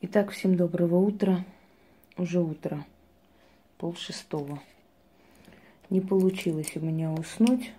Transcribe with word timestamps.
Итак, 0.00 0.30
всем 0.30 0.56
доброго 0.56 0.94
утра. 0.94 1.44
Уже 2.16 2.40
утро, 2.40 2.86
пол 3.78 3.96
шестого. 3.96 4.60
Не 5.90 6.00
получилось 6.00 6.76
у 6.76 6.80
меня 6.80 7.10
уснуть. 7.10 7.72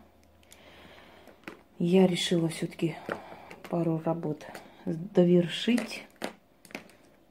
Я 1.77 2.07
решила 2.07 2.49
все-таки 2.49 2.97
пару 3.69 4.01
работ 4.03 4.45
довершить 4.85 6.03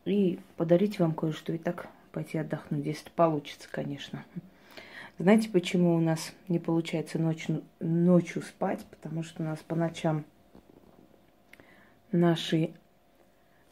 и 0.06 0.38
подарить 0.56 0.98
вам 0.98 1.12
кое-что. 1.12 1.52
И 1.52 1.58
так 1.58 1.90
пойти 2.10 2.38
отдохнуть, 2.38 2.86
если 2.86 3.10
получится, 3.10 3.68
конечно. 3.70 4.24
Знаете, 5.18 5.50
почему 5.50 5.96
у 5.96 6.00
нас 6.00 6.32
не 6.48 6.58
получается 6.58 7.18
ночью, 7.18 7.62
ночью 7.78 8.40
спать? 8.40 8.86
Потому 8.90 9.22
что 9.22 9.42
у 9.42 9.44
нас 9.44 9.58
по 9.58 9.76
ночам 9.76 10.24
наши 12.10 12.70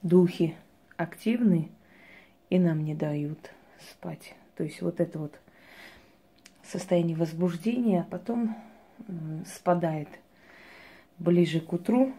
духи 0.03 0.55
активны 0.97 1.71
и 2.51 2.59
нам 2.59 2.85
не 2.85 2.95
дают 2.95 3.51
спать. 3.91 4.35
То 4.57 4.65
есть 4.65 4.81
вот 4.83 5.01
это 5.01 5.19
вот 5.19 5.39
состояние 6.63 7.17
возбуждения, 7.17 8.01
а 8.01 8.05
потом 8.05 8.57
спадает 9.47 10.09
ближе 11.19 11.61
к 11.61 11.73
утру, 11.73 12.13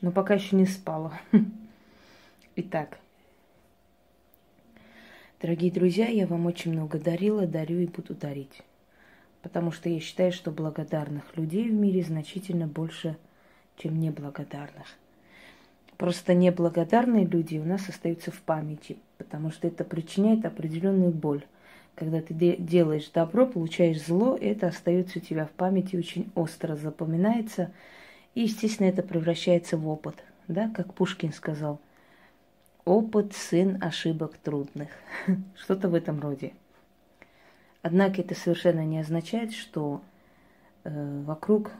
но 0.00 0.12
пока 0.12 0.34
еще 0.34 0.56
не 0.56 0.66
спала. 0.66 1.20
Итак, 2.56 2.98
дорогие 5.40 5.70
друзья, 5.70 6.08
я 6.08 6.26
вам 6.26 6.46
очень 6.46 6.72
много 6.72 6.98
дарила, 6.98 7.46
дарю 7.46 7.78
и 7.80 7.86
буду 7.86 8.14
дарить. 8.14 8.62
Потому 9.42 9.72
что 9.72 9.88
я 9.88 10.00
считаю, 10.00 10.32
что 10.32 10.50
благодарных 10.50 11.36
людей 11.36 11.68
в 11.68 11.72
мире 11.72 12.02
значительно 12.02 12.66
больше, 12.66 13.16
чем 13.76 13.98
неблагодарных. 13.98 14.99
Просто 16.00 16.32
неблагодарные 16.32 17.26
люди 17.26 17.58
у 17.58 17.64
нас 17.66 17.86
остаются 17.90 18.30
в 18.30 18.40
памяти, 18.40 18.96
потому 19.18 19.50
что 19.50 19.68
это 19.68 19.84
причиняет 19.84 20.46
определенную 20.46 21.10
боль. 21.10 21.44
Когда 21.94 22.22
ты 22.22 22.32
делаешь 22.32 23.10
добро, 23.10 23.44
получаешь 23.46 24.06
зло, 24.06 24.34
это 24.40 24.68
остается 24.68 25.18
у 25.18 25.20
тебя 25.20 25.44
в 25.44 25.50
памяти 25.50 25.96
очень 25.96 26.32
остро 26.34 26.74
запоминается, 26.74 27.70
и, 28.34 28.44
естественно, 28.44 28.86
это 28.86 29.02
превращается 29.02 29.76
в 29.76 29.86
опыт, 29.86 30.24
да, 30.48 30.70
как 30.74 30.94
Пушкин 30.94 31.34
сказал. 31.34 31.78
Опыт– 32.86 33.34
сын 33.34 33.76
ошибок 33.82 34.38
трудных. 34.38 34.88
Что-то 35.54 35.90
в 35.90 35.94
этом 35.94 36.18
роде. 36.18 36.54
Однако 37.82 38.22
это 38.22 38.34
совершенно 38.34 38.86
не 38.86 39.00
означает, 39.00 39.52
что 39.52 40.00
э, 40.84 41.22
вокруг 41.26 41.72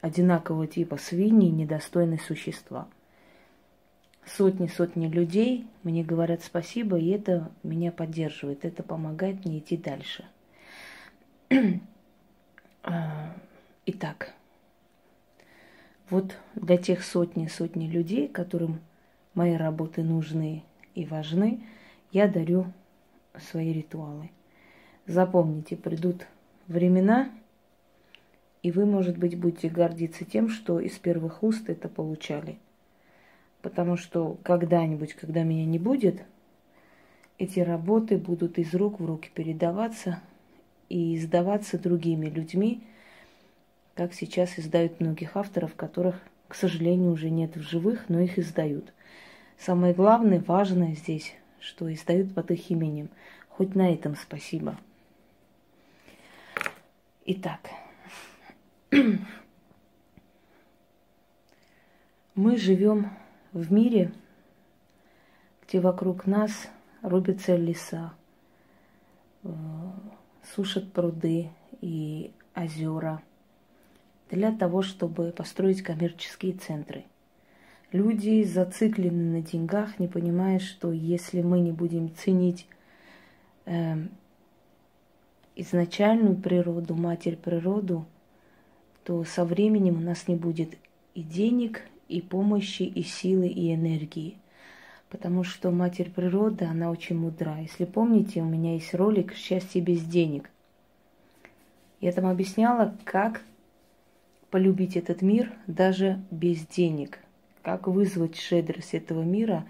одинакового 0.00 0.66
типа 0.66 0.96
свиньи 0.96 1.48
недостойные 1.50 2.18
существа– 2.18 2.88
сотни-сотни 4.36 5.08
людей 5.08 5.66
мне 5.82 6.04
говорят 6.04 6.42
спасибо, 6.42 6.98
и 6.98 7.08
это 7.08 7.50
меня 7.62 7.90
поддерживает, 7.90 8.64
это 8.64 8.82
помогает 8.82 9.44
мне 9.44 9.58
идти 9.58 9.76
дальше. 9.76 10.24
А, 12.82 13.36
итак, 13.84 14.32
вот 16.08 16.34
для 16.54 16.78
тех 16.78 17.04
сотни-сотни 17.04 17.88
людей, 17.88 18.26
которым 18.26 18.80
мои 19.34 19.54
работы 19.54 20.02
нужны 20.02 20.64
и 20.94 21.04
важны, 21.04 21.62
я 22.10 22.26
дарю 22.26 22.72
свои 23.38 23.74
ритуалы. 23.74 24.30
Запомните, 25.04 25.76
придут 25.76 26.26
времена, 26.68 27.30
и 28.62 28.72
вы, 28.72 28.86
может 28.86 29.18
быть, 29.18 29.38
будете 29.38 29.68
гордиться 29.68 30.24
тем, 30.24 30.48
что 30.48 30.80
из 30.80 30.98
первых 30.98 31.42
уст 31.42 31.68
это 31.68 31.90
получали– 31.90 32.58
потому 33.62 33.96
что 33.96 34.38
когда-нибудь, 34.42 35.14
когда 35.14 35.42
меня 35.42 35.64
не 35.64 35.78
будет, 35.78 36.22
эти 37.38 37.60
работы 37.60 38.18
будут 38.18 38.58
из 38.58 38.74
рук 38.74 39.00
в 39.00 39.06
руки 39.06 39.30
передаваться 39.32 40.20
и 40.88 41.16
издаваться 41.16 41.78
другими 41.78 42.26
людьми, 42.26 42.82
как 43.94 44.12
сейчас 44.14 44.58
издают 44.58 45.00
многих 45.00 45.36
авторов, 45.36 45.74
которых, 45.74 46.20
к 46.48 46.54
сожалению, 46.54 47.12
уже 47.12 47.30
нет 47.30 47.56
в 47.56 47.62
живых, 47.62 48.08
но 48.08 48.20
их 48.20 48.38
издают. 48.38 48.92
Самое 49.58 49.94
главное, 49.94 50.40
важное 50.40 50.94
здесь, 50.94 51.34
что 51.60 51.92
издают 51.92 52.34
под 52.34 52.50
их 52.50 52.70
именем. 52.70 53.08
Хоть 53.48 53.74
на 53.74 53.92
этом 53.92 54.16
спасибо. 54.16 54.78
Итак, 57.26 57.60
мы 62.34 62.56
живем 62.56 63.10
в 63.52 63.72
мире, 63.72 64.12
где 65.66 65.80
вокруг 65.80 66.26
нас 66.26 66.68
рубятся 67.02 67.56
леса, 67.56 68.12
э, 69.42 69.48
сушат 70.54 70.92
пруды 70.92 71.50
и 71.80 72.32
озера 72.54 73.22
для 74.30 74.52
того, 74.52 74.82
чтобы 74.82 75.32
построить 75.32 75.82
коммерческие 75.82 76.52
центры. 76.52 77.04
Люди 77.92 78.44
зациклены 78.44 79.38
на 79.38 79.42
деньгах, 79.42 79.98
не 79.98 80.06
понимая, 80.06 80.60
что 80.60 80.92
если 80.92 81.42
мы 81.42 81.58
не 81.58 81.72
будем 81.72 82.14
ценить 82.14 82.68
э, 83.64 83.96
изначальную 85.56 86.36
природу, 86.36 86.94
матерь 86.94 87.36
природу, 87.36 88.06
то 89.02 89.24
со 89.24 89.44
временем 89.44 89.96
у 89.96 90.00
нас 90.00 90.28
не 90.28 90.36
будет 90.36 90.76
и 91.14 91.22
денег, 91.22 91.82
и 92.10 92.20
помощи, 92.20 92.82
и 92.82 93.02
силы, 93.02 93.46
и 93.46 93.72
энергии. 93.72 94.36
Потому 95.08 95.44
что 95.44 95.70
Матерь 95.70 96.10
Природа, 96.10 96.68
она 96.70 96.90
очень 96.90 97.16
мудра. 97.16 97.58
Если 97.60 97.84
помните, 97.84 98.42
у 98.42 98.44
меня 98.44 98.74
есть 98.74 98.94
ролик 98.94 99.34
«Счастье 99.34 99.80
без 99.80 100.02
денег». 100.04 100.50
Я 102.00 102.12
там 102.12 102.26
объясняла, 102.26 102.96
как 103.04 103.42
полюбить 104.50 104.96
этот 104.96 105.22
мир 105.22 105.52
даже 105.66 106.20
без 106.30 106.66
денег. 106.66 107.18
Как 107.62 107.86
вызвать 107.86 108.36
щедрость 108.36 108.94
этого 108.94 109.22
мира 109.22 109.66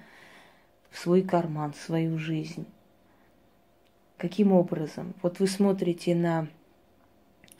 в 0.90 0.98
свой 0.98 1.22
карман, 1.22 1.72
в 1.72 1.76
свою 1.76 2.18
жизнь. 2.18 2.66
Каким 4.16 4.52
образом? 4.52 5.14
Вот 5.22 5.40
вы 5.40 5.46
смотрите 5.46 6.14
на, 6.14 6.48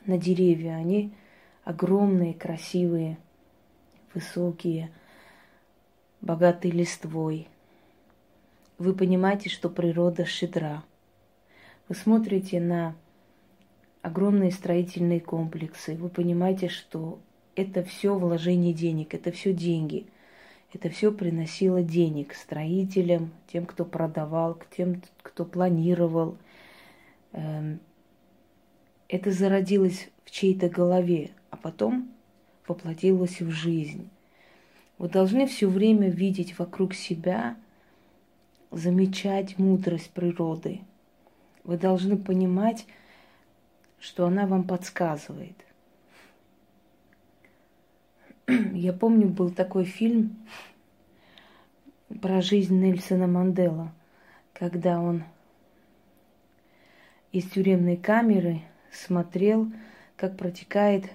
на 0.05 0.17
деревья, 0.17 0.75
они 0.75 1.11
огромные, 1.63 2.33
красивые– 2.33 3.17
высокие, 4.13 4.91
богатые 6.21 6.71
листвой. 6.71 7.47
Вы 8.77 8.93
понимаете, 8.93 9.49
что 9.49 9.69
природа 9.69 10.25
щедра. 10.25 10.83
Вы 11.87 11.95
смотрите 11.95 12.59
на 12.59 12.95
огромные 14.01 14.51
строительные 14.51 15.19
комплексы. 15.19 15.95
Вы 15.95 16.09
понимаете, 16.09 16.67
что 16.69 17.19
это 17.55 17.83
все 17.83 18.17
вложение 18.17 18.73
денег, 18.73 19.13
это 19.13 19.31
все 19.31 19.53
деньги. 19.53 20.07
Это 20.73 20.89
все 20.89 21.11
приносило 21.11 21.83
денег 21.83 22.33
строителям, 22.33 23.31
тем, 23.51 23.65
кто 23.65 23.83
продавал, 23.83 24.57
тем, 24.75 25.01
кто 25.21 25.43
планировал. 25.43 26.37
Эм, 27.33 27.79
это 29.09 29.31
зародилось 29.31 30.09
в 30.23 30.31
чьей-то 30.31 30.69
голове, 30.69 31.31
а 31.49 31.57
потом 31.57 32.09
воплотилось 32.67 33.41
в 33.41 33.49
жизнь. 33.49 34.09
Вы 34.97 35.09
должны 35.09 35.47
все 35.47 35.67
время 35.67 36.09
видеть 36.09 36.59
вокруг 36.59 36.93
себя, 36.93 37.55
замечать 38.69 39.57
мудрость 39.57 40.11
природы. 40.11 40.81
Вы 41.63 41.77
должны 41.77 42.17
понимать, 42.17 42.85
что 43.99 44.25
она 44.25 44.45
вам 44.47 44.63
подсказывает. 44.63 45.55
Я 48.73 48.93
помню, 48.93 49.27
был 49.27 49.51
такой 49.51 49.85
фильм 49.85 50.37
про 52.21 52.41
жизнь 52.41 52.79
Нельсона 52.79 53.27
Мандела, 53.27 53.93
когда 54.53 54.99
он 54.99 55.23
из 57.31 57.49
тюремной 57.49 57.97
камеры 57.97 58.61
смотрел, 58.91 59.71
как 60.15 60.37
протекает 60.37 61.05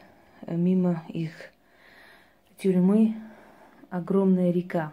мимо 0.47 1.03
их 1.09 1.33
тюрьмы 2.59 3.15
огромная 3.91 4.51
река. 4.51 4.93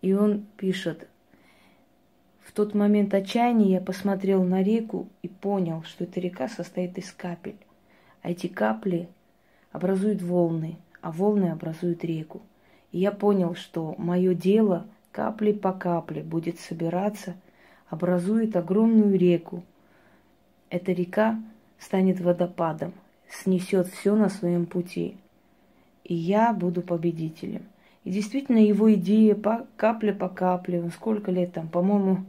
И 0.00 0.12
он 0.14 0.44
пишет, 0.56 1.08
в 2.40 2.52
тот 2.52 2.74
момент 2.74 3.14
отчаяния 3.14 3.74
я 3.74 3.80
посмотрел 3.80 4.42
на 4.42 4.62
реку 4.62 5.08
и 5.22 5.28
понял, 5.28 5.82
что 5.84 6.04
эта 6.04 6.20
река 6.20 6.48
состоит 6.48 6.98
из 6.98 7.12
капель. 7.12 7.56
А 8.22 8.30
эти 8.30 8.46
капли 8.46 9.08
образуют 9.70 10.22
волны, 10.22 10.76
а 11.00 11.12
волны 11.12 11.50
образуют 11.50 12.04
реку. 12.04 12.42
И 12.90 12.98
я 12.98 13.10
понял, 13.10 13.54
что 13.54 13.94
мое 13.96 14.34
дело 14.34 14.86
капли 15.12 15.52
по 15.52 15.72
капле 15.72 16.22
будет 16.22 16.58
собираться, 16.60 17.34
образует 17.88 18.56
огромную 18.56 19.18
реку. 19.18 19.62
Эта 20.68 20.92
река 20.92 21.40
станет 21.78 22.20
водопадом, 22.20 22.92
снесет 23.32 23.88
все 23.88 24.14
на 24.14 24.28
своем 24.28 24.66
пути. 24.66 25.16
И 26.04 26.14
я 26.14 26.52
буду 26.52 26.82
победителем. 26.82 27.62
И 28.04 28.10
действительно 28.10 28.58
его 28.58 28.92
идея 28.94 29.34
по 29.34 29.66
капле 29.76 30.12
по 30.12 30.28
капле, 30.28 30.82
он 30.82 30.90
сколько 30.90 31.30
лет 31.30 31.52
там, 31.52 31.68
по-моему, 31.68 32.24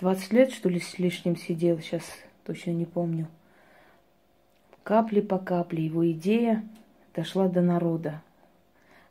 20 0.00 0.32
лет, 0.32 0.52
что 0.52 0.68
ли, 0.68 0.80
с 0.80 0.98
лишним 0.98 1.36
сидел, 1.36 1.78
сейчас 1.78 2.02
точно 2.44 2.70
не 2.70 2.86
помню. 2.86 3.28
Капли 4.82 5.20
по 5.20 5.38
капле 5.38 5.84
его 5.84 6.10
идея 6.10 6.64
дошла 7.14 7.48
до 7.48 7.60
народа. 7.60 8.20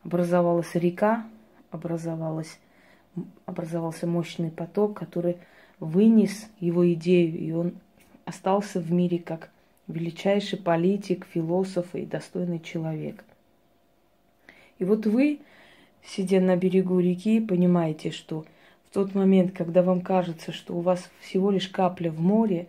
Образовалась 0.03 0.73
река, 0.75 1.25
образовалась, 1.69 2.59
образовался 3.45 4.07
мощный 4.07 4.49
поток, 4.49 4.97
который 4.97 5.37
вынес 5.79 6.49
его 6.59 6.91
идею, 6.93 7.37
и 7.37 7.51
он 7.51 7.73
остался 8.25 8.81
в 8.81 8.91
мире 8.91 9.19
как 9.19 9.49
величайший 9.87 10.59
политик, 10.59 11.25
философ 11.25 11.95
и 11.95 12.05
достойный 12.05 12.59
человек. 12.59 13.23
И 14.79 14.85
вот 14.85 15.05
вы, 15.05 15.39
сидя 16.03 16.39
на 16.39 16.55
берегу 16.55 16.99
реки, 16.99 17.39
понимаете, 17.39 18.11
что 18.11 18.45
в 18.89 18.93
тот 18.93 19.15
момент, 19.15 19.51
когда 19.51 19.83
вам 19.83 20.01
кажется, 20.01 20.51
что 20.51 20.75
у 20.75 20.81
вас 20.81 21.09
всего 21.19 21.51
лишь 21.51 21.67
капля 21.67 22.11
в 22.11 22.19
море, 22.19 22.67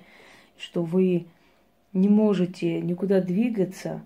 что 0.58 0.82
вы 0.82 1.26
не 1.92 2.08
можете 2.08 2.80
никуда 2.80 3.20
двигаться, 3.20 4.02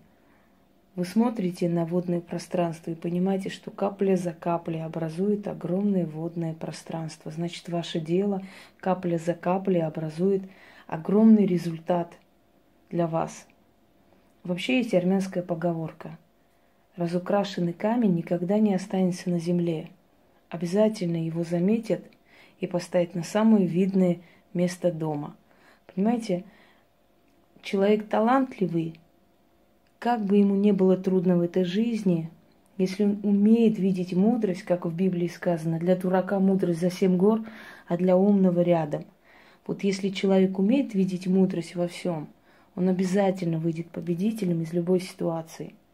вы 0.96 1.04
смотрите 1.04 1.68
на 1.68 1.84
водное 1.84 2.20
пространство 2.20 2.90
и 2.90 2.94
понимаете, 2.94 3.50
что 3.50 3.70
капля 3.70 4.16
за 4.16 4.32
каплей 4.32 4.82
образует 4.82 5.46
огромное 5.46 6.06
водное 6.06 6.54
пространство. 6.54 7.30
Значит, 7.30 7.68
ваше 7.68 8.00
дело 8.00 8.42
капля 8.78 9.18
за 9.18 9.34
каплей 9.34 9.82
образует 9.82 10.42
огромный 10.86 11.44
результат 11.44 12.14
для 12.90 13.06
вас. 13.06 13.46
Вообще 14.44 14.78
есть 14.78 14.94
армянская 14.94 15.42
поговорка– 15.42 16.18
разукрашенный 16.96 17.72
камень 17.72 18.14
никогда 18.14 18.58
не 18.58 18.74
останется 18.74 19.30
на 19.30 19.38
земле. 19.38 19.90
Обязательно 20.48 21.24
его 21.24 21.44
заметят 21.44 22.02
и 22.60 22.66
поставят 22.66 23.14
на 23.14 23.22
самое 23.22 23.66
видное 23.66 24.18
место 24.54 24.90
дома. 24.90 25.36
Понимаете, 25.94 26.44
человек 27.62 28.08
талантливый, 28.08 28.98
как 29.98 30.24
бы 30.24 30.38
ему 30.38 30.54
не 30.54 30.72
было 30.72 30.96
трудно 30.96 31.36
в 31.36 31.42
этой 31.42 31.64
жизни, 31.64 32.30
если 32.78 33.04
он 33.04 33.20
умеет 33.22 33.78
видеть 33.78 34.12
мудрость, 34.12 34.62
как 34.62 34.86
в 34.86 34.94
Библии 34.94 35.28
сказано, 35.28 35.78
для 35.78 35.96
дурака 35.96 36.38
мудрость 36.38 36.80
за 36.80 36.90
семь 36.90 37.16
гор, 37.16 37.40
а 37.86 37.96
для 37.96 38.16
умного 38.16 38.60
рядом. 38.60 39.04
Вот 39.66 39.82
если 39.82 40.10
человек 40.10 40.58
умеет 40.58 40.94
видеть 40.94 41.26
мудрость 41.26 41.74
во 41.74 41.88
всем, 41.88 42.28
он 42.76 42.88
обязательно 42.88 43.58
выйдет 43.58 43.88
победителем 43.88 44.62
из 44.62 44.72
любой 44.72 45.00
ситуации– 45.00 45.74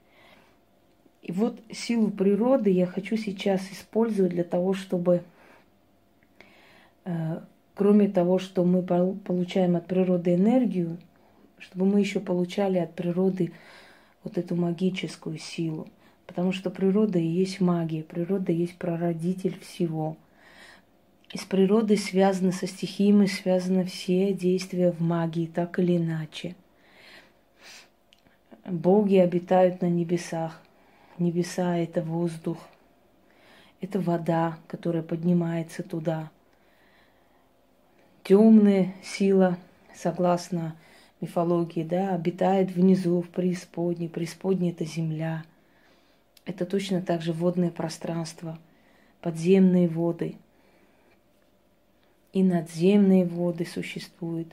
и 1.22 1.30
вот 1.30 1.60
силу 1.70 2.10
природы 2.10 2.70
я 2.70 2.84
хочу 2.84 3.16
сейчас 3.16 3.62
использовать 3.70 4.32
для 4.32 4.42
того, 4.42 4.74
чтобы, 4.74 5.22
э, 7.04 7.40
кроме 7.74 8.08
того, 8.08 8.40
что 8.40 8.64
мы 8.64 8.82
получаем 8.82 9.76
от 9.76 9.86
природы 9.86 10.34
энергию, 10.34 10.98
чтобы 11.58 11.86
мы 11.86 12.00
еще 12.00 12.18
получали 12.18 12.78
от 12.78 12.94
природы 12.94 13.52
вот 14.24 14.36
эту 14.36 14.56
магическую 14.56 15.38
силу. 15.38 15.86
Потому 16.26 16.50
что 16.50 16.70
природа 16.70 17.20
и 17.20 17.26
есть 17.26 17.60
магия, 17.60 18.02
природа 18.02 18.50
есть 18.50 18.76
прародитель 18.76 19.56
всего. 19.60 20.16
И 21.32 21.38
с 21.38 21.44
природой 21.44 21.98
связаны, 21.98 22.50
со 22.50 22.66
стихиями 22.66 23.26
связаны 23.26 23.84
все 23.84 24.32
действия 24.32 24.90
в 24.90 25.00
магии, 25.00 25.46
так 25.46 25.78
или 25.78 25.96
иначе. 25.96 26.56
Боги 28.64 29.16
обитают 29.16 29.82
на 29.82 29.86
небесах– 29.86 30.60
Небеса– 31.18 31.76
это 31.78 32.02
воздух, 32.02 32.58
это 33.80 34.00
вода, 34.00 34.58
которая 34.66 35.02
поднимается 35.02 35.82
туда. 35.82 36.30
Темная 38.24 38.94
сила, 39.02 39.58
согласно 39.94 40.74
мифологии, 41.20 41.82
да, 41.82 42.14
обитает 42.14 42.70
внизу, 42.70 43.20
в 43.20 43.28
преисподней. 43.28 44.08
Преисподней– 44.08 44.70
это 44.72 44.84
земля. 44.84 45.44
Это 46.44 46.64
точно 46.64 47.02
так 47.02 47.22
же 47.22 47.32
водное 47.32 47.70
пространство, 47.70 48.58
подземные 49.20 49.88
воды. 49.88 50.36
И 52.32 52.42
надземные 52.42 53.26
воды 53.26 53.66
существуют. 53.66 54.48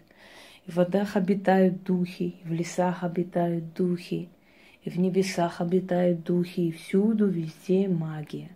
В 0.69 0.75
водах 0.75 1.15
обитают 1.15 1.83
духи, 1.83 2.35
в 2.45 2.53
лесах 2.53 3.03
обитают 3.03 3.73
духи– 3.73 4.29
и 4.83 4.89
в 4.89 4.97
небесах 4.97 5.61
обитают 5.61 6.23
духи, 6.23 6.69
и 6.69 6.71
всюду, 6.71 7.27
везде 7.27 7.87
магия. 7.87 8.49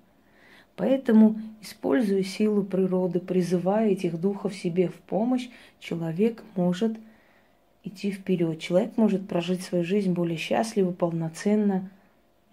Поэтому, 0.75 1.39
используя 1.61 2.23
силу 2.23 2.63
природы, 2.63 3.19
призывая 3.19 3.89
этих 3.89 4.19
духов 4.19 4.55
себе 4.55 4.87
в 4.87 4.95
помощь, 4.95 5.49
человек 5.79 6.43
может 6.55 6.97
идти 7.83 8.11
вперед. 8.11 8.59
Человек 8.59 8.97
может 8.97 9.27
прожить 9.27 9.61
свою 9.61 9.83
жизнь 9.83 10.13
более 10.13 10.37
счастливо, 10.37 10.91
полноценно, 10.91 11.91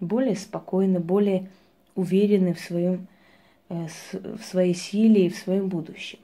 более 0.00 0.36
спокойно, 0.36 1.00
более 1.00 1.48
уверенный 1.94 2.52
в, 2.52 2.60
своем, 2.60 3.06
э, 3.70 3.86
в 4.12 4.42
своей 4.42 4.74
силе 4.74 5.26
и 5.26 5.30
в 5.30 5.36
своем 5.36 5.68
будущем. 5.68 6.18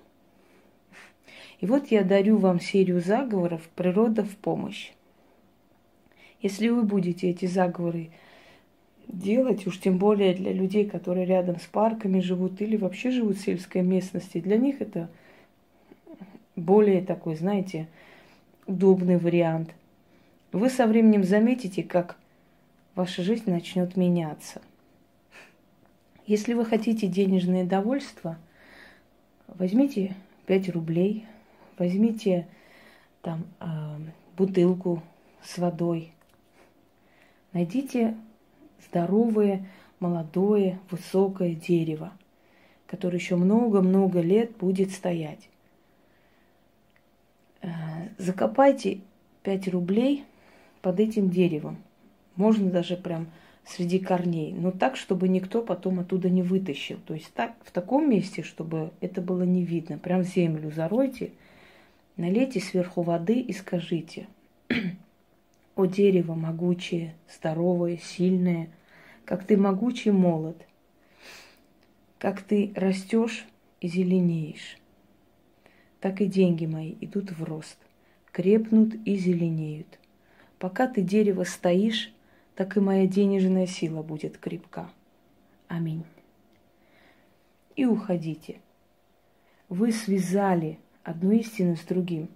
И 1.60 1.66
вот 1.66 1.90
я 1.90 2.04
дарю 2.04 2.36
вам 2.36 2.60
серию 2.60 3.00
заговоров 3.00 3.62
«Природа 3.74 4.24
в 4.24 4.36
помощь». 4.36 4.92
Если 6.42 6.68
вы 6.68 6.82
будете 6.82 7.30
эти 7.30 7.46
заговоры 7.46 8.10
делать, 9.08 9.66
уж 9.66 9.80
тем 9.80 9.98
более 9.98 10.34
для 10.34 10.52
людей, 10.52 10.84
которые 10.84 11.24
рядом 11.24 11.58
с 11.58 11.64
парками 11.64 12.20
живут 12.20 12.60
или 12.60 12.76
вообще 12.76 13.10
живут 13.10 13.38
в 13.38 13.44
сельской 13.44 13.82
местности, 13.82 14.40
для 14.40 14.58
них 14.58 14.80
это 14.80 15.08
более 16.56 17.02
такой, 17.02 17.36
знаете, 17.36 17.88
удобный 18.66 19.16
вариант. 19.16 19.74
Вы 20.52 20.68
со 20.68 20.86
временем 20.86 21.24
заметите, 21.24 21.82
как 21.82 22.16
ваша 22.94 23.22
жизнь 23.22 23.50
начнет 23.50 23.96
меняться. 23.96 24.60
Если 26.26 26.54
вы 26.54 26.64
хотите 26.64 27.06
денежное 27.06 27.64
довольство, 27.64 28.36
возьмите 29.46 30.16
5 30.46 30.70
рублей, 30.70 31.24
возьмите 31.78 32.46
там 33.22 33.44
э, 33.60 33.66
бутылку 34.36 35.02
с 35.42 35.58
водой, 35.58 36.12
Найдите 37.56 38.14
здоровое, 38.86 39.66
молодое, 39.98 40.78
высокое 40.90 41.54
дерево, 41.54 42.12
которое 42.86 43.16
еще 43.16 43.36
много-много 43.36 44.20
лет 44.20 44.54
будет 44.58 44.90
стоять. 44.90 45.48
Э, 47.62 47.68
закопайте 48.18 49.00
5 49.42 49.68
рублей 49.68 50.26
под 50.82 51.00
этим 51.00 51.30
деревом. 51.30 51.78
Можно 52.34 52.68
даже 52.68 52.98
прям 52.98 53.28
среди 53.64 54.00
корней, 54.00 54.52
но 54.52 54.70
так, 54.70 54.96
чтобы 54.96 55.26
никто 55.26 55.62
потом 55.62 56.00
оттуда 56.00 56.28
не 56.28 56.42
вытащил. 56.42 56.98
То 57.06 57.14
есть 57.14 57.32
так, 57.32 57.54
в 57.64 57.70
таком 57.70 58.10
месте, 58.10 58.42
чтобы 58.42 58.90
это 59.00 59.22
было 59.22 59.44
не 59.44 59.64
видно. 59.64 59.96
Прям 59.96 60.24
землю 60.24 60.70
заройте, 60.70 61.32
налейте 62.16 62.60
сверху 62.60 63.02
воды 63.02 63.40
и 63.40 63.52
скажите– 63.52 64.28
о 65.76 65.84
дерево 65.84 66.34
могучее, 66.34 67.14
здоровое, 67.30 67.98
сильное, 67.98 68.70
как 69.24 69.46
ты 69.46 69.56
могучий 69.56 70.10
молод, 70.10 70.56
как 72.18 72.40
ты 72.40 72.72
растешь 72.74 73.46
и 73.80 73.88
зеленеешь, 73.88 74.78
так 76.00 76.22
и 76.22 76.26
деньги 76.26 76.64
мои 76.64 76.94
идут 77.02 77.30
в 77.32 77.44
рост, 77.44 77.76
крепнут 78.32 78.94
и 79.04 79.16
зеленеют. 79.16 79.98
Пока 80.58 80.88
ты 80.88 81.02
дерево 81.02 81.44
стоишь, 81.44 82.10
так 82.54 82.78
и 82.78 82.80
моя 82.80 83.06
денежная 83.06 83.66
сила 83.66 84.02
будет 84.02 84.38
крепка. 84.38 84.90
Аминь. 85.68 86.04
И 87.76 87.84
уходите. 87.84 88.60
Вы 89.68 89.92
связали 89.92 90.78
одну 91.06 91.30
истину 91.30 91.76
с 91.76 91.82
другим, 91.82 92.28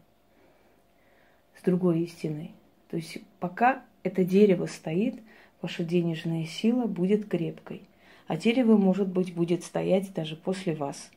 с 1.58 1.62
другой 1.62 2.02
истиной. 2.02 2.52
То 2.88 2.96
есть 2.96 3.18
пока 3.40 3.82
это 4.04 4.24
дерево 4.24 4.66
стоит, 4.66 5.20
ваша 5.60 5.82
денежная 5.82 6.46
сила 6.46 6.86
будет 6.86 7.28
крепкой. 7.28 7.82
А 8.28 8.36
дерево, 8.36 8.76
может 8.76 9.08
быть, 9.08 9.34
будет 9.34 9.64
стоять 9.64 10.14
даже 10.14 10.36
после 10.36 10.74
вас. 10.74 11.10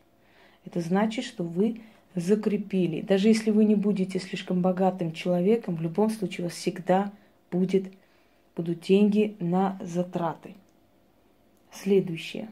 Это 0.66 0.82
значит, 0.82 1.26
что 1.26 1.44
вы 1.44 1.82
закрепили. 2.16 3.02
Даже 3.02 3.28
если 3.28 3.52
вы 3.52 3.66
не 3.66 3.76
будете 3.76 4.20
слишком 4.20 4.62
богатым 4.62 5.14
человеком, 5.14 5.76
в 5.76 5.82
любом 5.82 6.10
случае 6.10 6.46
у 6.46 6.48
вас 6.48 6.58
всегда 6.58 7.12
будет, 7.52 7.94
будут 8.56 8.82
деньги 8.82 9.36
на 9.40 9.80
затраты. 9.80 10.56
Следующее. 11.72 12.50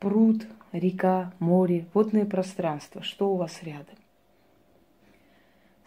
Пруд– 0.00 0.46
река, 0.72 1.32
море, 1.40 1.86
водное 1.92 2.24
пространство, 2.24 3.02
что 3.02 3.32
у 3.32 3.36
вас 3.36 3.64
рядом. 3.64 3.96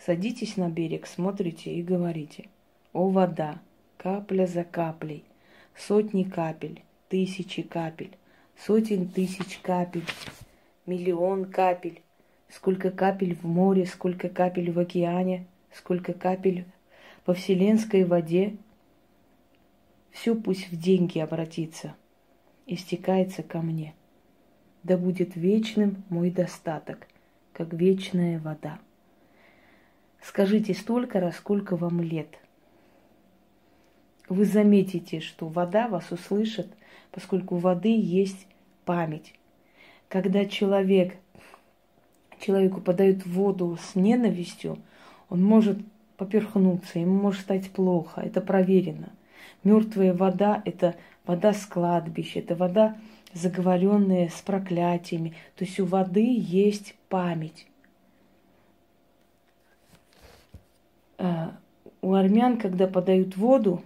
Садитесь 0.06 0.58
на 0.58 0.70
берег, 0.70 1.08
смотрите 1.08 1.74
и 1.74 1.82
говорите. 1.82 2.50
О 2.92 3.10
вода, 3.10 3.62
капля 3.96 4.48
за 4.48 4.66
каплей, 4.66 5.24
сотни 5.78 6.24
капель, 6.24 6.84
тысячи 7.08 7.62
капель, 7.62 8.18
сотен 8.58 9.08
тысяч 9.08 9.60
капель, 9.60 10.04
миллион 10.86 11.46
капель, 11.46 12.02
сколько 12.50 12.92
капель 12.92 13.36
в 13.36 13.46
море, 13.46 13.86
сколько 13.86 14.28
капель 14.28 14.72
в 14.72 14.80
океане, 14.80 15.46
сколько 15.72 16.12
капель 16.12 16.66
во 17.26 17.34
вселенской 17.34 18.04
воде, 18.04 18.58
все 20.10 20.36
пусть 20.36 20.70
в 20.70 20.78
деньги 20.78 21.20
обратится 21.20 21.96
и 22.66 22.76
стекается 22.76 23.42
ко 23.42 23.62
мне. 23.62 23.94
Да 24.84 24.98
будет 24.98 25.36
вечным 25.36 26.04
мой 26.10 26.32
достаток, 26.32 27.08
как 27.54 27.74
вечная 27.74 28.40
вода. 28.40 28.80
Скажите 30.22 30.74
столько 30.74 31.20
раз, 31.20 31.36
сколько 31.36 31.76
вам 31.76 32.02
лет. 32.02 32.40
Вы 34.30 34.46
заметите, 34.46 35.20
что 35.20 35.48
вода 35.48 35.88
вас 35.88 36.12
услышит, 36.12 36.68
поскольку 37.12 37.56
у 37.56 37.60
воды 37.60 37.96
есть 37.96 38.48
память. 38.86 39.34
Когда 40.08 40.46
человек, 40.46 41.16
человеку 42.40 42.82
подают 42.82 43.26
воду 43.26 43.78
с 43.82 43.96
ненавистью, 43.96 44.78
он 45.30 45.44
может 45.44 45.78
поперхнуться, 46.18 47.00
ему 47.00 47.20
может 47.20 47.42
стать 47.42 47.72
плохо, 47.72 48.22
это 48.22 48.42
проверено. 48.42 49.10
Мертвая 49.64 50.14
вода– 50.14 50.62
это 50.66 50.96
вода 51.26 51.54
с 51.54 51.66
кладбища, 51.66 52.40
это 52.40 52.56
вода, 52.56 52.98
заговоренная 53.34 54.30
с 54.30 54.42
проклятиями. 54.42 55.34
То 55.56 55.66
есть 55.66 55.80
у 55.80 55.86
воды 55.86 56.36
есть 56.38 56.96
память. 57.10 57.68
А, 61.18 61.56
у 62.02 62.14
армян, 62.14 62.58
когда 62.58 62.88
подают 62.88 63.38
воду, 63.38 63.84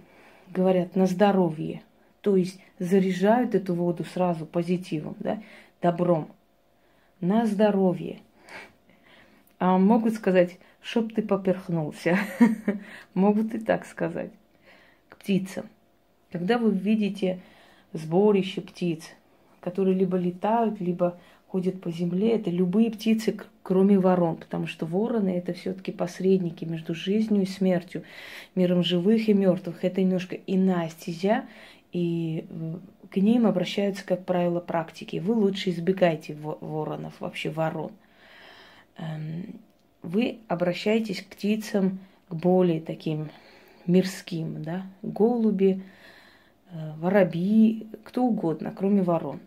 говорят 0.48 0.96
на 0.96 1.06
здоровье. 1.06 1.82
То 2.20 2.36
есть 2.36 2.58
заряжают 2.78 3.54
эту 3.54 3.74
воду 3.74 4.04
сразу 4.04 4.46
позитивом, 4.46 5.16
да, 5.20 5.42
добром. 5.80 6.28
На 7.20 7.46
здоровье. 7.46 8.20
А 9.58 9.78
могут 9.78 10.14
сказать, 10.14 10.58
чтоб 10.82 11.12
ты 11.12 11.22
поперхнулся. 11.22 12.18
Могут 13.14 13.54
и 13.54 13.58
так 13.58 13.86
сказать. 13.86 14.30
К 15.08 15.16
птицам. 15.16 15.66
Когда 16.30 16.58
вы 16.58 16.70
видите 16.70 17.40
сборище 17.92 18.60
птиц, 18.60 19.02
которые 19.66 19.96
либо 19.96 20.16
летают, 20.16 20.80
либо 20.80 21.18
ходят 21.48 21.80
по 21.80 21.90
земле, 21.90 22.36
это 22.36 22.50
любые 22.50 22.88
птицы, 22.88 23.36
кроме 23.64 23.98
ворон, 23.98 24.36
потому 24.36 24.68
что 24.68 24.86
вороны 24.86 25.30
это 25.30 25.54
все-таки 25.54 25.90
посредники 25.90 26.64
между 26.64 26.94
жизнью 26.94 27.42
и 27.42 27.46
смертью, 27.46 28.04
миром 28.54 28.84
живых 28.84 29.28
и 29.28 29.34
мертвых. 29.34 29.82
Это 29.82 30.00
немножко 30.02 30.36
иная 30.46 30.88
стезя, 30.90 31.46
и 31.90 32.46
э, 32.48 32.76
к 33.10 33.16
ним 33.16 33.44
обращаются, 33.44 34.06
как 34.06 34.24
правило, 34.24 34.60
практики. 34.60 35.16
Вы 35.16 35.34
лучше 35.34 35.70
избегайте 35.70 36.36
воронов, 36.36 37.14
вообще 37.18 37.50
ворон. 37.50 37.90
Эм, 38.98 39.58
вы 40.04 40.38
обращаетесь 40.46 41.22
к 41.22 41.26
птицам, 41.26 41.98
к 42.28 42.34
более 42.36 42.80
таким 42.80 43.30
мирским, 43.84 44.62
да, 44.62 44.86
голуби, 45.02 45.82
э, 46.70 46.92
воробьи, 46.98 47.88
кто 48.04 48.22
угодно, 48.22 48.72
кроме 48.76 49.02
ворон. 49.02 49.40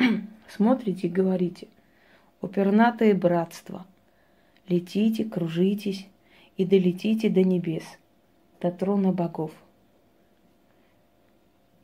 Смотрите 0.48 1.06
и 1.06 1.10
говорите, 1.10 1.68
опернатое 2.40 3.14
братство, 3.14 3.86
летите, 4.68 5.24
кружитесь 5.24 6.06
и 6.56 6.64
долетите 6.64 7.28
до 7.28 7.42
небес, 7.42 7.84
до 8.60 8.70
трона 8.70 9.12
богов. 9.12 9.52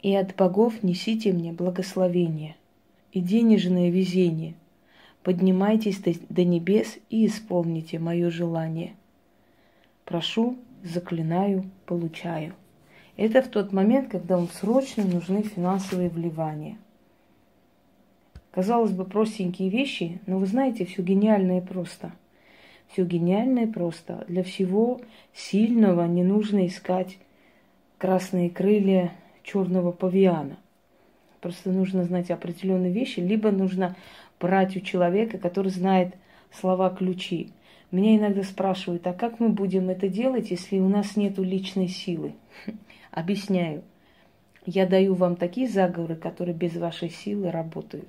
И 0.03 0.15
от 0.15 0.35
богов 0.37 0.83
несите 0.83 1.33
мне 1.33 1.53
благословение 1.53 2.57
и 3.13 3.21
денежное 3.21 3.91
везение. 3.91 4.55
Поднимайтесь 5.23 5.99
до, 5.99 6.45
небес 6.45 6.99
и 7.11 7.27
исполните 7.27 7.99
мое 7.99 8.31
желание. 8.31 8.95
Прошу, 10.05 10.57
заклинаю, 10.85 11.65
получаю. 11.87 12.55
Это 13.17 13.43
в 13.43 13.49
тот 13.49 13.73
момент, 13.73 14.11
когда 14.11 14.37
вам 14.37 14.49
срочно 14.49 15.05
нужны 15.05 15.43
финансовые 15.43 16.09
вливания– 16.09 16.79
Казалось 18.57 18.93
бы, 18.93 19.05
простенькие 19.05 19.69
вещи, 19.69 20.19
но 20.25 20.39
вы 20.39 20.47
знаете, 20.47 20.87
все 20.87 21.03
гениальное 21.03 21.61
просто. 21.61 22.13
Все 22.89 23.05
гениальное 23.05 23.67
просто. 23.67 24.25
Для 24.29 24.43
всего 24.43 25.03
сильного 25.35 26.07
не 26.07 26.25
нужно 26.25 26.67
искать 26.67 27.19
красные 27.99 28.49
крылья 28.49 29.13
черного 29.43 29.93
павиана. 29.93 30.57
Просто 31.43 31.71
нужно 31.71 32.05
знать 32.05 32.31
определенные 32.31 32.91
вещи, 32.91 33.21
либо 33.21 33.51
нужно 33.51 33.95
брать 34.41 34.75
у 34.75 34.81
человека, 34.81 35.37
который 35.37 35.71
знает 35.71 36.15
слова-ключи. 36.51 37.51
Меня 37.91 38.17
иногда 38.17 38.43
спрашивают, 38.43 39.07
а 39.07 39.13
как 39.13 39.39
мы 39.39 39.51
будем 39.51 39.91
это 39.91 40.09
делать, 40.09 40.51
если 40.51 40.79
у 40.79 40.89
нас 40.89 41.15
нет 41.15 41.37
личной 41.37 41.89
силы? 41.89 42.33
Объясняю. 43.11 43.83
Я 44.65 44.87
даю 44.87 45.13
вам 45.13 45.37
такие 45.37 45.69
заговоры, 45.69 46.17
которые 46.17 46.55
без 46.55 46.75
вашей 46.79 47.11
силы 47.11 47.51
работают 47.51 48.09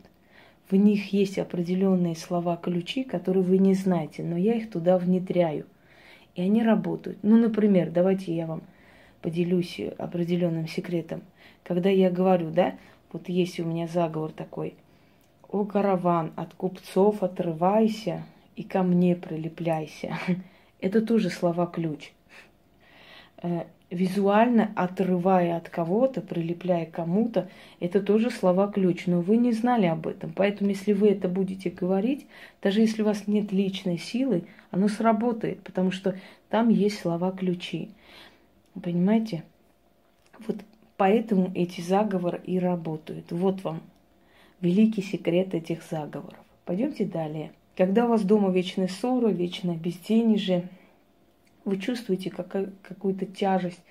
в 0.70 0.76
них 0.76 1.14
есть 1.14 1.40
определенные 1.40 2.16
слова-ключи, 2.16 3.04
которые 3.04 3.44
вы 3.44 3.58
не 3.58 3.74
знаете, 3.74 4.24
но 4.24 4.38
я 4.38 4.56
их 4.56 4.70
туда 4.70 4.98
внедряю. 4.98 5.66
И 6.36 6.42
они 6.42 6.62
работают. 6.62 7.20
Ну, 7.24 7.38
например, 7.38 7.90
давайте 7.90 8.36
я 8.36 8.46
вам 8.46 8.62
поделюсь 9.22 9.80
определенным 9.98 10.68
секретом. 10.68 11.22
Когда 11.64 11.90
я 11.90 12.12
говорю, 12.12 12.52
да, 12.52 12.76
вот 13.12 13.30
есть 13.30 13.60
у 13.60 13.66
меня 13.66 13.88
заговор 13.88 14.32
такой. 14.32 14.76
О, 15.50 15.64
караван, 15.64 16.34
от 16.36 16.54
купцов 16.54 17.24
отрывайся 17.24 18.24
и 18.56 18.64
ко 18.64 18.84
мне 18.84 19.16
прилепляйся. 19.16 20.18
Это 20.82 21.02
тоже 21.02 21.30
слова-ключ. 21.30 22.12
Визуально 23.90 24.74
отрывая 24.76 25.56
от 25.56 25.70
кого-то, 25.70 26.20
прилепляя 26.20 26.86
к 26.86 26.92
кому-то, 26.92 27.50
это 27.80 28.02
тоже 28.02 28.30
слова-ключ, 28.30 29.06
но 29.06 29.22
вы 29.22 29.38
не 29.38 29.54
знали 29.54 29.86
об 29.86 30.08
этом. 30.08 30.34
Поэтому, 30.36 30.72
если 30.72 30.92
вы 30.92 31.10
это 31.10 31.30
будете 31.30 31.70
говорить, 31.70 32.28
даже 32.62 32.82
если 32.82 33.02
у 33.02 33.06
вас 33.06 33.28
нет 33.28 33.54
личной 33.54 33.98
силы, 33.98 34.44
оно 34.72 34.90
сработает, 34.90 35.62
потому 35.64 35.92
что 35.92 36.20
там 36.50 36.68
есть 36.68 37.00
слова-ключи. 37.00 37.92
Понимаете? 38.82 39.44
Вот 40.46 40.58
поэтому 40.98 41.52
эти 41.56 41.80
заговоры 41.80 42.42
и 42.46 42.60
работают. 42.60 43.32
Вот 43.32 43.64
вам 43.64 43.82
великий 44.60 45.02
секрет 45.02 45.54
этих 45.54 45.82
заговоров. 45.90 46.44
Пойдемте 46.66 47.06
далее. 47.06 47.52
Когда 47.78 48.06
у 48.06 48.10
вас 48.10 48.24
дома 48.24 48.52
вечная 48.52 48.88
ссора, 48.88 49.30
вечное 49.30 49.76
безденежье, 49.76 50.68
вы 51.68 51.78
чувствуете 51.78 52.30
какую-то 52.30 53.26
тяжесть 53.26 53.82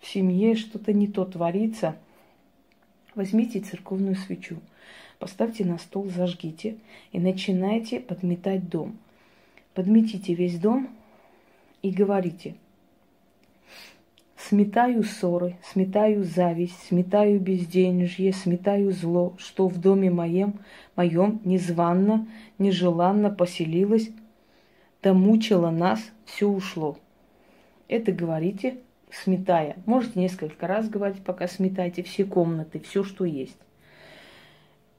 в 0.00 0.06
семье, 0.06 0.54
что-то 0.54 0.92
не 0.92 1.08
то 1.08 1.24
творится, 1.24 1.96
возьмите 3.14 3.60
церковную 3.60 4.16
свечу, 4.16 4.58
поставьте 5.18 5.64
на 5.64 5.78
стол, 5.78 6.08
зажгите 6.08 6.76
и 7.12 7.18
начинайте 7.18 8.00
подметать 8.00 8.68
дом. 8.68 8.96
Подметите 9.74 10.34
весь 10.34 10.58
дом 10.58 10.88
и 11.82 11.90
говорите– 11.90 12.54
Сметаю 14.48 15.02
ссоры, 15.02 15.56
сметаю 15.64 16.22
зависть, 16.22 16.80
сметаю 16.86 17.40
безденежье, 17.40 18.32
сметаю 18.32 18.92
зло, 18.92 19.34
что 19.38 19.66
в 19.66 19.80
доме 19.80 20.08
моем, 20.08 20.60
моем 20.94 21.40
незванно, 21.44 22.28
нежеланно 22.58 23.30
поселилось, 23.30 24.10
да 25.02 25.14
мучило 25.14 25.70
нас, 25.70 26.00
все 26.26 26.46
ушло. 26.48 26.96
Это 27.88 28.12
говорите, 28.12 28.78
сметая. 29.10 29.76
Можете 29.86 30.18
несколько 30.18 30.66
раз 30.66 30.88
говорить, 30.88 31.22
пока 31.22 31.46
сметаете 31.46 32.02
все 32.02 32.24
комнаты, 32.24 32.80
все, 32.80 33.04
что 33.04 33.24
есть. 33.24 33.58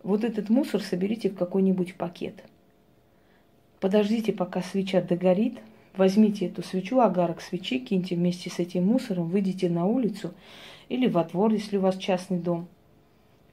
Вот 0.04 0.24
этот 0.24 0.50
мусор 0.50 0.82
соберите 0.82 1.30
в 1.30 1.36
какой-нибудь 1.36 1.96
пакет. 1.96 2.44
Подождите, 3.80 4.32
пока 4.32 4.62
свеча 4.62 5.02
догорит. 5.02 5.60
Возьмите 5.98 6.46
эту 6.46 6.64
свечу, 6.64 7.00
агарок 7.00 7.42
свечи, 7.42 7.80
киньте 7.80 8.16
вместе 8.16 8.52
с 8.52 8.60
этим 8.60 8.86
мусором, 8.86 9.30
выйдите 9.30 9.68
на 9.68 9.86
улицу 9.88 10.34
или 10.90 11.08
во 11.08 11.24
двор, 11.24 11.52
если 11.52 11.78
у 11.78 11.82
вас 11.82 11.98
частный 11.98 12.38
дом. 12.38 12.68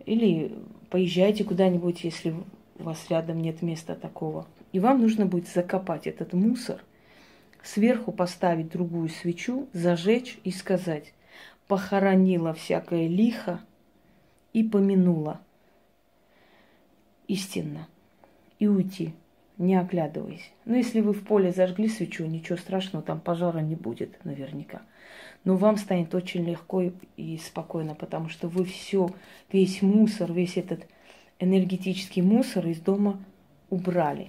Или 0.04 0.52
поезжайте 0.90 1.42
куда-нибудь, 1.42 2.04
если 2.04 2.34
у 2.78 2.82
вас 2.82 3.06
рядом 3.08 3.40
нет 3.40 3.62
места 3.62 3.94
такого. 3.94 4.46
И 4.72 4.78
вам 4.78 5.00
нужно 5.00 5.24
будет 5.24 5.48
закопать 5.48 6.06
этот 6.06 6.34
мусор– 6.34 6.84
сверху 7.64 8.12
поставить 8.12 8.70
другую 8.70 9.08
свечу, 9.08 9.68
зажечь 9.72 10.38
и 10.44 10.52
сказать 10.52 11.14
«похоронила 11.66 12.52
всякое 12.54 13.08
лихо 13.08 13.60
и 14.52 14.62
помянула» 14.62 15.40
истинно 17.28 17.88
и 18.58 18.66
уйти. 18.66 19.14
не 19.56 19.76
оглядываясь. 19.76 20.50
Ну, 20.64 20.74
если 20.74 21.00
вы 21.00 21.12
в 21.12 21.24
поле 21.24 21.52
зажгли 21.52 21.88
свечу, 21.88 22.26
ничего 22.26 22.58
страшного, 22.58 23.04
там 23.04 23.20
пожара 23.20 23.60
не 23.60 23.76
будет 23.76 24.24
наверняка. 24.24 24.82
Но 25.44 25.56
вам 25.56 25.76
станет 25.76 26.12
очень 26.12 26.44
легко 26.44 26.82
и 27.16 27.38
спокойно, 27.38 27.94
потому 27.94 28.28
что 28.28 28.48
вы 28.48 28.64
все, 28.64 29.10
весь 29.52 29.80
мусор, 29.80 30.32
весь 30.32 30.56
этот 30.56 30.88
энергетический 31.38 32.20
мусор 32.20 32.66
из 32.66 32.80
дома 32.80 33.22
убрали. 33.70 34.28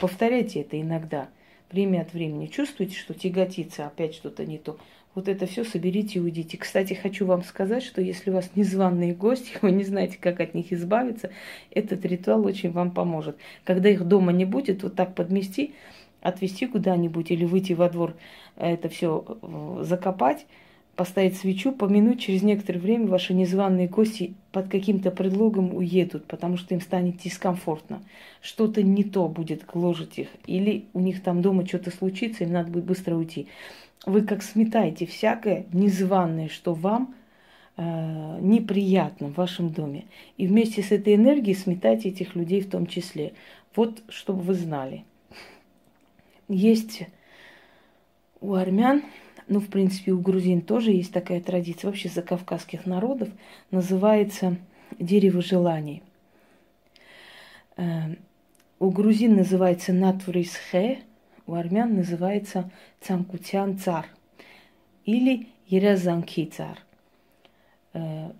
Повторяйте 0.00 0.60
это 0.60 0.80
иногда, 0.80 1.28
время 1.70 2.02
от 2.02 2.12
времени. 2.12 2.46
Чувствуете, 2.46 2.96
что 2.96 3.14
тяготится, 3.14 3.86
опять 3.86 4.14
что-то 4.14 4.44
не 4.44 4.58
то. 4.58 4.78
Вот 5.14 5.28
это 5.28 5.46
все 5.46 5.64
соберите 5.64 6.18
и 6.18 6.22
уйдите. 6.22 6.56
Кстати, 6.58 6.94
хочу 6.94 7.26
вам 7.26 7.42
сказать, 7.42 7.82
что 7.82 8.00
если 8.00 8.30
у 8.30 8.34
вас 8.34 8.50
незваные 8.54 9.14
гости, 9.14 9.52
вы 9.62 9.72
не 9.72 9.84
знаете, 9.84 10.16
как 10.20 10.40
от 10.40 10.54
них 10.54 10.72
избавиться, 10.72 11.30
этот 11.70 12.04
ритуал 12.04 12.44
очень 12.46 12.70
вам 12.70 12.92
поможет. 12.92 13.36
Когда 13.64 13.88
их 13.88 14.06
дома 14.06 14.32
не 14.32 14.44
будет, 14.44 14.82
вот 14.82 14.94
так 14.94 15.14
подмести, 15.14 15.74
отвезти 16.20 16.66
куда-нибудь 16.66 17.30
или 17.30 17.44
выйти 17.44 17.72
во 17.72 17.88
двор, 17.88 18.14
это 18.56 18.88
все 18.88 19.24
э, 19.42 19.80
закопать, 19.82 20.46
поставить 20.98 21.36
свечу, 21.36 21.70
помянуть, 21.70 22.20
через 22.20 22.42
некоторое 22.42 22.80
время 22.80 23.06
ваши 23.06 23.32
незваные 23.32 23.86
гости 23.86 24.34
под 24.50 24.66
каким-то 24.66 25.12
предлогом 25.12 25.72
уедут, 25.72 26.24
потому 26.26 26.56
что 26.56 26.74
им 26.74 26.80
станет 26.80 27.18
дискомфортно. 27.18 28.02
Что-то 28.42 28.82
не 28.82 29.04
то 29.04 29.28
будет 29.28 29.64
гложить 29.64 30.18
их. 30.18 30.28
Или 30.48 30.86
у 30.94 31.00
них 31.00 31.22
там 31.22 31.40
дома 31.40 31.64
что-то 31.64 31.92
случится, 31.92 32.42
им 32.42 32.52
надо 32.52 32.72
будет 32.72 32.84
быстро 32.84 33.14
уйти. 33.14 33.46
Вы 34.06 34.22
как 34.22 34.42
сметаете 34.42 35.06
всякое 35.06 35.66
незваное, 35.72 36.48
что 36.48 36.74
вам 36.74 37.14
э, 37.76 38.38
неприятно 38.40 39.28
в 39.28 39.34
вашем 39.34 39.70
доме. 39.70 40.06
И 40.36 40.48
вместе 40.48 40.82
с 40.82 40.90
этой 40.90 41.14
энергией 41.14 41.54
сметайте 41.54 42.08
этих 42.08 42.34
людей 42.34 42.60
в 42.60 42.70
том 42.70 42.88
числе. 42.88 43.34
Вот, 43.76 44.02
чтобы 44.08 44.40
вы 44.40 44.54
знали. 44.54 45.04
Есть 46.48 47.06
у 48.40 48.54
армян 48.54 49.04
ну, 49.48 49.60
в 49.60 49.68
принципе, 49.68 50.12
у 50.12 50.20
грузин 50.20 50.60
тоже 50.60 50.92
есть 50.92 51.12
такая 51.12 51.40
традиция, 51.40 51.88
вообще 51.88 52.08
за 52.08 52.22
кавказских 52.22 52.86
народов, 52.86 53.28
называется 53.70 54.56
дерево 54.98 55.42
желаний. 55.42 56.02
Э, 57.76 58.14
у 58.78 58.90
грузин 58.90 59.36
называется 59.36 59.92
натурисхе, 59.92 61.00
у 61.46 61.54
армян 61.54 61.94
называется 61.94 62.70
цамкутян 63.00 63.78
цар 63.78 64.06
или 65.04 65.48
ерязанки 65.66 66.44
цар. 66.44 66.78
Э, 67.94 68.30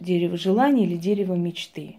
дерево 0.00 0.36
желаний 0.36 0.84
или 0.84 0.96
дерево 0.96 1.34
мечты 1.34 1.98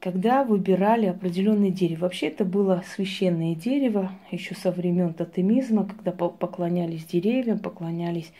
когда 0.00 0.44
выбирали 0.44 1.06
определенное 1.06 1.70
дерево. 1.70 2.02
Вообще 2.02 2.28
это 2.28 2.44
было 2.44 2.84
священное 2.94 3.54
дерево 3.54 4.12
еще 4.30 4.54
со 4.54 4.70
времен 4.70 5.12
тотемизма, 5.12 5.86
когда 5.86 6.12
поклонялись 6.12 7.04
деревьям, 7.04 7.58
поклонялись 7.58 8.32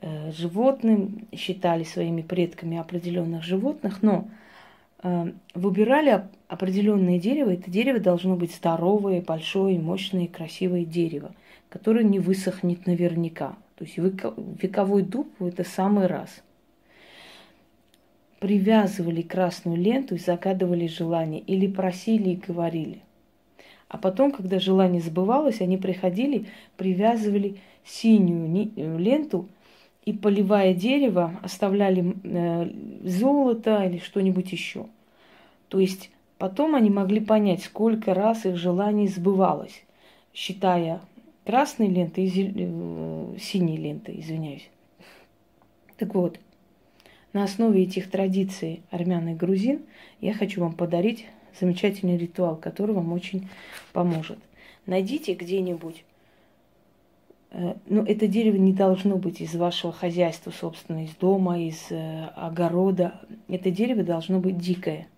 э, 0.00 0.30
животным, 0.30 1.26
считали 1.34 1.84
своими 1.84 2.22
предками 2.22 2.78
определенных 2.78 3.42
животных, 3.42 4.02
но 4.02 4.28
э, 5.02 5.32
выбирали 5.54 6.22
определенное 6.46 7.18
дерево. 7.18 7.50
Это 7.50 7.70
дерево 7.70 7.98
должно 7.98 8.36
быть 8.36 8.54
здоровое, 8.54 9.20
большое, 9.20 9.80
мощное, 9.80 10.28
красивое 10.28 10.84
дерево, 10.84 11.34
которое 11.70 12.04
не 12.04 12.20
высохнет 12.20 12.86
наверняка. 12.86 13.56
То 13.76 13.84
есть 13.84 13.98
вековой 13.98 15.02
дуб– 15.02 15.28
это 15.40 15.64
самый 15.64 16.06
раз– 16.06 16.42
привязывали 18.44 19.22
красную 19.22 19.78
ленту 19.78 20.16
и 20.16 20.18
загадывали 20.18 20.86
желание, 20.86 21.40
или 21.40 21.66
просили 21.66 22.28
и 22.28 22.36
говорили. 22.36 23.00
А 23.88 23.96
потом, 23.96 24.32
когда 24.32 24.58
желание 24.58 25.00
сбывалось, 25.00 25.62
они 25.62 25.78
приходили, 25.78 26.44
привязывали 26.76 27.56
синюю 27.86 28.70
э, 28.76 28.98
ленту 28.98 29.48
и, 30.04 30.12
поливая 30.12 30.74
дерево, 30.74 31.40
оставляли 31.42 32.14
э, 32.22 32.70
золото 33.08 33.82
или 33.86 33.96
что-нибудь 33.96 34.52
еще. 34.52 34.88
То 35.70 35.80
есть 35.80 36.10
потом 36.36 36.74
они 36.74 36.90
могли 36.90 37.20
понять, 37.20 37.62
сколько 37.62 38.12
раз 38.12 38.44
их 38.44 38.58
желание 38.58 39.08
сбывалось, 39.08 39.84
считая 40.34 41.00
красной 41.46 41.88
лентой 41.88 42.24
и 42.26 42.52
э, 42.54 43.36
синей 43.40 43.78
лентой, 43.78 44.20
извиняюсь. 44.20 44.68
Так 45.96 46.14
вот, 46.14 46.38
на 47.34 47.42
основе 47.42 47.82
этих 47.82 48.10
традиций 48.10 48.80
армян 48.90 49.28
и 49.28 49.34
грузин 49.34 49.82
я 50.20 50.32
хочу 50.32 50.60
вам 50.62 50.72
подарить 50.72 51.26
замечательный 51.60 52.16
ритуал, 52.16 52.56
который 52.56 52.94
вам 52.94 53.12
очень 53.12 53.48
поможет. 53.92 54.38
Найдите 54.86 55.34
где-нибудь 55.34 56.04
э, 57.50 57.74
ну, 57.86 58.04
это 58.04 58.28
дерево 58.28 58.56
не 58.56 58.72
должно 58.72 59.16
быть 59.16 59.40
из 59.40 59.54
вашего 59.54 59.92
хозяйства, 59.92 60.52
собственно, 60.52 61.04
из 61.04 61.10
дома, 61.16 61.60
из 61.60 61.90
э, 61.90 62.26
огорода. 62.36 63.20
Это 63.48 63.70
дерево 63.70 64.04
должно 64.04 64.38
быть 64.38 64.58
дикое. 64.58 65.08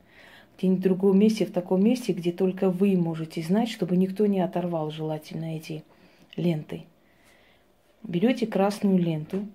Где-нибудь 0.57 0.81
в 0.81 0.85
другом 0.85 1.19
месте, 1.19 1.45
в 1.45 1.53
таком 1.53 1.85
месте, 1.85 2.15
где 2.15 2.33
только 2.33 2.71
вы 2.71 2.97
можете 2.97 3.43
знать, 3.43 3.69
чтобы 3.69 3.97
никто 3.99 4.25
не 4.25 4.41
оторвал 4.41 4.91
желательно 4.91 5.55
эти 5.57 5.85
ленты. 6.35 6.85
Берете 8.03 8.47
красную 8.47 8.97
ленту 8.97 9.47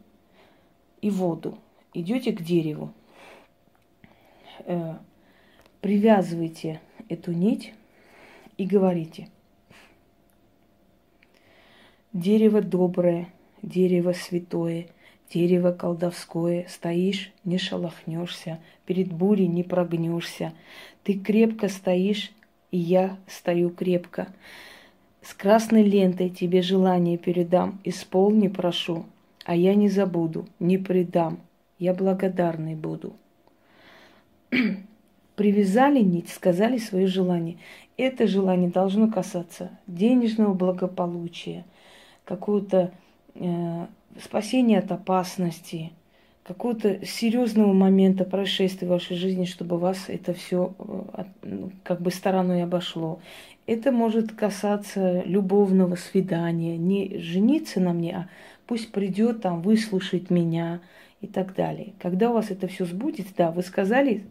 и 1.02 1.10
воду 1.10 1.58
идете 1.93 2.32
к 2.32 2.41
дереву, 2.41 2.93
э, 4.65 4.95
привязываете 5.82 6.82
эту 7.10 7.32
нить 7.32 7.73
и 8.58 8.65
говорите. 8.65 9.30
Дерево 12.13 12.62
доброе, 12.62 13.30
дерево 13.62 14.13
святое, 14.13 14.88
дерево 15.34 15.71
колдовское, 15.71 16.65
стоишь, 16.67 17.32
не 17.45 17.58
шелохнешься, 17.58 18.60
перед 18.86 19.12
бурей 19.12 19.47
не 19.47 19.63
прогнешься. 19.63 20.54
Ты 21.04 21.17
крепко 21.17 21.69
стоишь, 21.69 22.32
и 22.71 22.77
я 22.77 23.17
стою 23.27 23.69
крепко. 23.69 24.34
С 25.21 25.34
красной 25.34 25.84
лентой 25.84 26.30
тебе 26.30 26.62
желание 26.62 27.17
передам, 27.17 27.80
исполни, 27.84 28.47
прошу, 28.47 29.06
а 29.45 29.56
я 29.56 29.75
не 29.75 29.88
забуду, 29.88 30.47
не 30.60 30.77
предам, 30.77 31.39
я 31.82 31.96
благодарный 31.96 32.76
буду. 32.76 33.15
Привязали 35.36 36.00
нить, 36.00 36.30
сказали 36.30 36.78
свое 36.78 37.08
желание. 37.08 37.58
Это 37.98 38.28
желание 38.28 38.70
должно 38.70 39.10
касаться 39.10 39.72
денежного 39.88 40.54
благополучия, 40.54 41.65
какого-то 42.24 42.91
э, 43.34 43.88
спасения 44.22 44.78
от 44.78 44.91
опасности, 44.91 45.91
какого-то 46.44 47.04
серьезного 47.04 47.74
момента 47.74 48.26
происшествия 48.26 48.88
в 48.88 48.91
вашей 48.91 49.17
жизни, 49.17 49.46
чтобы 49.46 49.80
вас 49.80 50.06
это 50.08 50.34
все 50.34 50.76
э, 50.78 51.24
ну, 51.41 51.72
как 51.84 52.00
бы 52.00 52.12
стороной 52.12 52.62
обошло. 52.62 53.22
Это 53.65 53.91
может 53.91 54.34
касаться 54.34 55.24
любовного 55.26 55.96
свидания, 55.96 56.78
не 56.78 57.17
жениться 57.17 57.80
на 57.80 57.94
мне, 57.94 58.15
а 58.15 58.30
пусть 58.67 58.91
придет 58.91 59.41
там 59.41 59.63
выслушать 59.63 60.30
меня, 60.30 60.80
и 61.21 61.27
так 61.27 61.55
далее. 61.55 61.93
Когда 61.99 62.31
у 62.31 62.34
вас 62.34 62.51
это 62.51 62.67
все 62.67 62.86
сбудется, 62.86 63.34
да, 63.38 63.51
вы 63.51 63.62
сказали, 63.62 64.25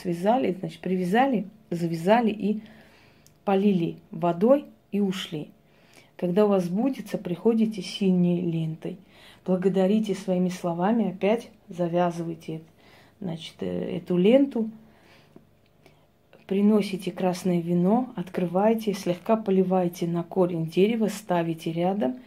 связали, 0.00 0.56
значит, 0.58 0.80
привязали, 0.80 1.46
завязали 1.70 2.30
и 2.30 2.60
полили 3.44 3.96
водой 4.10 4.66
и 4.92 5.00
ушли. 5.00 5.48
Когда 6.16 6.44
у 6.44 6.48
вас 6.48 6.64
сбудется, 6.64 7.18
приходите 7.18 7.82
синей 7.82 8.40
лентой. 8.40 8.98
Благодарите 9.44 10.14
своими 10.14 10.48
словами, 10.48 11.10
опять 11.10 11.48
завязывайте 11.68 12.62
значит, 13.20 13.54
э, 13.60 13.98
эту 13.98 14.16
ленту, 14.16 14.70
приносите 16.46 17.10
красное 17.10 17.60
вино, 17.60 18.12
открывайте, 18.16 18.92
слегка 18.92 19.36
поливайте 19.36 20.06
на 20.06 20.22
корень 20.22 20.66
дерева, 20.66 21.08
ставите 21.08 21.72
рядом– 21.72 22.16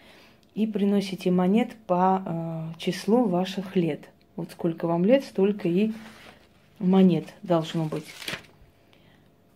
и 0.59 0.67
приносите 0.67 1.31
монет 1.31 1.73
по 1.87 2.21
э, 2.25 2.79
числу 2.79 3.23
ваших 3.29 3.77
лет. 3.77 4.09
Вот 4.35 4.51
сколько 4.51 4.87
вам 4.87 5.05
лет, 5.05 5.23
столько 5.23 5.69
и 5.69 5.93
монет 6.79 7.33
должно 7.43 7.85
быть. 7.85 8.03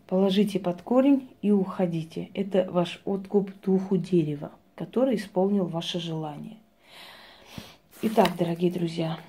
Положите 0.08 0.62
под 0.62 0.82
корень 0.82 1.28
и 1.42 1.52
уходите. 1.52 2.30
Это 2.34 2.72
ваш 2.72 3.02
откуп 3.04 3.52
духу 3.66 3.98
дерева, 3.98 4.54
который 4.76 5.18
исполнил 5.18 5.66
ваше 5.66 6.00
желание. 6.00 6.56
Итак, 8.02 8.38
дорогие 8.40 8.72
друзья, 8.72 9.20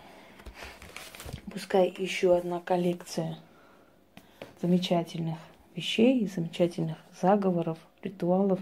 пускай 1.50 1.92
еще 1.98 2.36
одна 2.36 2.60
коллекция 2.60 3.36
замечательных 4.62 5.38
вещей, 5.74 6.24
замечательных 6.28 6.98
заговоров, 7.20 7.78
ритуалов 8.00 8.60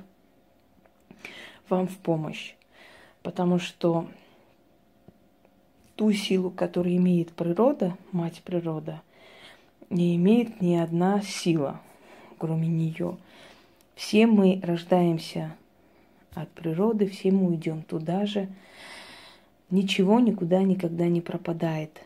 вам 1.68 1.87
в 1.88 1.98
помощь 1.98 2.55
потому 3.23 3.59
что 3.59 4.07
ту 5.97 6.13
силу, 6.13 6.51
которую 6.51 6.97
имеет 6.97 7.33
природа, 7.33 7.97
мать 8.11 8.43
природа, 8.45 9.03
не 9.91 10.17
имеет 10.17 10.61
ни 10.61 10.75
одна 10.75 11.21
сила, 11.23 11.81
кроме 12.39 12.69
нее. 12.69 13.17
Все 13.95 14.27
мы 14.27 14.61
рождаемся 14.63 15.55
от 16.35 16.49
природы, 16.51 17.07
все 17.07 17.31
мы 17.31 17.49
уйдем 17.49 17.83
туда 17.83 18.27
же. 18.27 18.49
Ничего 19.71 20.19
никуда 20.19 20.63
никогда 20.63 21.07
не 21.09 21.21
пропадает. 21.21 22.01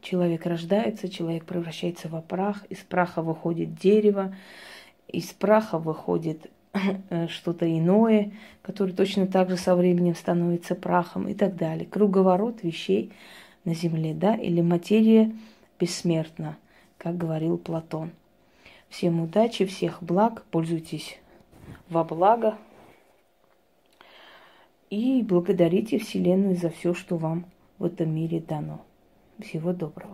Человек 0.00 0.46
рождается, 0.46 1.08
человек 1.08 1.44
превращается 1.44 2.08
в 2.08 2.20
прах, 2.22 2.64
из 2.70 2.78
праха 2.78 3.22
выходит 3.22 3.74
дерево, 3.74 4.34
из 5.06 5.26
праха 5.26 5.78
выходит 5.78 6.50
что-то 7.28 7.66
иное, 7.66 8.32
которое 8.62 8.92
точно 8.92 9.26
так 9.26 9.50
же 9.50 9.56
со 9.56 9.74
временем 9.74 10.14
становится 10.14 10.74
прахом 10.74 11.28
и 11.28 11.34
так 11.34 11.56
далее. 11.56 11.86
Круговорот 11.86 12.62
вещей 12.62 13.12
на 13.64 13.74
Земле, 13.74 14.14
да, 14.14 14.34
или 14.34 14.60
материя 14.60 15.34
бессмертна, 15.80 16.56
как 16.96 17.16
говорил 17.16 17.58
Платон. 17.58 18.10
Всем 18.88 19.20
удачи, 19.20 19.66
всех 19.66 20.02
благ, 20.02 20.44
пользуйтесь 20.50 21.18
во 21.88 22.04
благо 22.04 22.56
и 24.90 25.22
благодарите 25.22 25.98
Вселенную 25.98 26.56
за 26.56 26.70
все, 26.70 26.94
что 26.94 27.16
вам 27.16 27.46
в 27.78 27.84
этом 27.84 28.14
мире 28.14 28.40
дано. 28.40 28.80
Всего 29.38 29.72
доброго. 29.72 30.06